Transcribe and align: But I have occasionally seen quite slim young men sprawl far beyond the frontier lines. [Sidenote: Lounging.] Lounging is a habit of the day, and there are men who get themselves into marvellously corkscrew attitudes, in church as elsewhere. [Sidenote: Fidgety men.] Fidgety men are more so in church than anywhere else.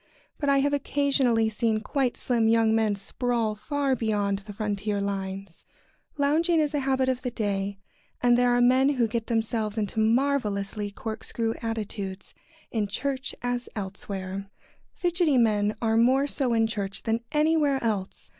But 0.39 0.49
I 0.49 0.61
have 0.61 0.73
occasionally 0.73 1.47
seen 1.51 1.81
quite 1.81 2.17
slim 2.17 2.47
young 2.47 2.73
men 2.73 2.95
sprawl 2.95 3.53
far 3.53 3.95
beyond 3.95 4.39
the 4.39 4.51
frontier 4.51 4.99
lines. 4.99 5.57
[Sidenote: 6.09 6.17
Lounging.] 6.17 6.17
Lounging 6.17 6.59
is 6.59 6.73
a 6.73 6.79
habit 6.79 7.07
of 7.07 7.21
the 7.21 7.29
day, 7.29 7.77
and 8.19 8.35
there 8.35 8.49
are 8.49 8.61
men 8.61 8.89
who 8.93 9.07
get 9.07 9.27
themselves 9.27 9.77
into 9.77 9.99
marvellously 9.99 10.89
corkscrew 10.89 11.53
attitudes, 11.61 12.33
in 12.71 12.87
church 12.87 13.35
as 13.43 13.69
elsewhere. 13.75 14.19
[Sidenote: 14.25 14.49
Fidgety 14.95 15.37
men.] 15.37 15.37
Fidgety 15.37 15.37
men 15.37 15.75
are 15.83 15.97
more 15.97 16.25
so 16.25 16.51
in 16.53 16.65
church 16.65 17.03
than 17.03 17.23
anywhere 17.31 17.77
else. 17.83 18.29